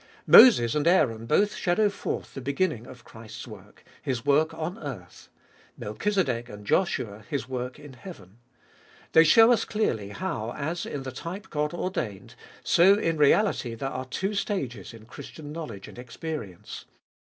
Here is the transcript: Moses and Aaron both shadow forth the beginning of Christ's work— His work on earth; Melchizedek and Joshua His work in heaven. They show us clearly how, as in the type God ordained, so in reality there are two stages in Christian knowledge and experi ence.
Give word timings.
Moses 0.25 0.73
and 0.73 0.87
Aaron 0.87 1.27
both 1.27 1.53
shadow 1.53 1.87
forth 1.87 2.33
the 2.33 2.41
beginning 2.41 2.87
of 2.87 3.03
Christ's 3.03 3.45
work— 3.45 3.83
His 4.01 4.25
work 4.25 4.51
on 4.51 4.79
earth; 4.79 5.29
Melchizedek 5.77 6.49
and 6.49 6.65
Joshua 6.65 7.23
His 7.29 7.47
work 7.47 7.77
in 7.77 7.93
heaven. 7.93 8.39
They 9.11 9.23
show 9.23 9.51
us 9.51 9.63
clearly 9.63 10.09
how, 10.09 10.53
as 10.53 10.87
in 10.87 11.03
the 11.03 11.11
type 11.11 11.51
God 11.51 11.71
ordained, 11.75 12.33
so 12.63 12.95
in 12.95 13.17
reality 13.17 13.75
there 13.75 13.89
are 13.89 14.05
two 14.05 14.33
stages 14.33 14.91
in 14.91 15.05
Christian 15.05 15.51
knowledge 15.51 15.87
and 15.87 15.99
experi 15.99 16.51
ence. 16.51 16.85